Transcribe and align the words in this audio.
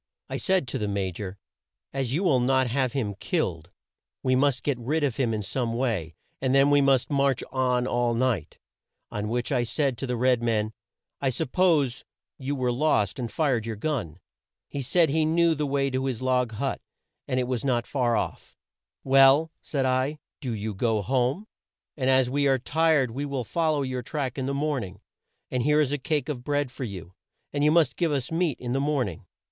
I 0.29 0.37
said 0.37 0.67
to 0.69 0.79
the 0.79 0.87
Ma 0.87 1.11
jor; 1.11 1.37
'As 1.93 2.11
you 2.11 2.23
will 2.23 2.39
not 2.39 2.65
have 2.65 2.93
him 2.93 3.13
killed, 3.13 3.69
we 4.23 4.35
must 4.35 4.63
get 4.63 4.79
rid 4.79 5.03
of 5.03 5.17
him 5.17 5.31
in 5.31 5.43
some 5.43 5.75
way, 5.75 6.15
and 6.41 6.55
then 6.55 6.71
we 6.71 6.81
must 6.81 7.11
march 7.11 7.43
on 7.51 7.85
all 7.85 8.15
night;' 8.15 8.57
on 9.11 9.29
which 9.29 9.51
I 9.51 9.61
said 9.63 9.99
to 9.99 10.07
the 10.07 10.15
red 10.17 10.41
man, 10.41 10.73
'I 11.21 11.29
suppose 11.29 12.03
you 12.39 12.55
were 12.55 12.71
lost 12.71 13.19
and 13.19 13.31
fired 13.31 13.67
your 13.67 13.75
gun.' 13.75 14.17
"He 14.67 14.81
said 14.81 15.11
he 15.11 15.23
knew 15.23 15.53
the 15.53 15.67
way 15.67 15.91
to 15.91 16.05
his 16.05 16.19
log 16.19 16.53
hut 16.53 16.81
and 17.27 17.39
it 17.39 17.47
was 17.47 17.63
not 17.63 17.85
far 17.85 18.17
off. 18.17 18.57
'Well,' 19.03 19.51
said 19.61 19.85
I, 19.85 20.17
'do 20.39 20.51
you 20.55 20.73
go 20.73 21.03
home; 21.03 21.45
and 21.95 22.09
as 22.09 22.27
we 22.27 22.47
are 22.47 22.57
tired 22.57 23.11
we 23.11 23.23
will 23.25 23.43
fol 23.43 23.73
low 23.73 23.81
your 23.83 24.01
track 24.01 24.39
in 24.39 24.47
the 24.47 24.53
morn 24.55 24.83
ing, 24.83 24.99
and 25.51 25.61
here 25.61 25.79
is 25.79 25.91
a 25.91 25.99
cake 25.99 26.27
of 26.27 26.43
bread 26.43 26.71
for 26.71 26.85
you, 26.85 27.13
and 27.53 27.63
you 27.63 27.69
must 27.69 27.97
give 27.97 28.11
us 28.11 28.31
meat 28.31 28.59
in 28.59 28.73
the 28.73 28.81
morn 28.81 29.07
ing.' 29.09 29.25